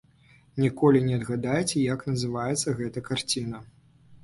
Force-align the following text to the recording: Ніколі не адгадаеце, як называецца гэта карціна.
Ніколі 0.63 1.01
не 1.07 1.13
адгадаеце, 1.19 1.77
як 1.93 2.01
называецца 2.13 2.77
гэта 2.83 3.07
карціна. 3.13 3.65